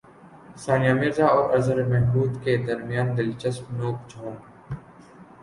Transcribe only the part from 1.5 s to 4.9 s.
اظہر محمود کے درمیان دلچسپ نوک جھونک